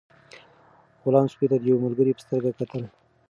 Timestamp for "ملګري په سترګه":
1.85-2.51